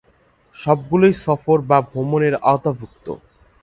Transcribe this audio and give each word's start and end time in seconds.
সবগুলোই 0.55 1.13
সফর 1.23 1.57
বা 1.69 1.77
ভ্রমণের 1.89 2.35
আওতাভুক্ত। 2.43 3.05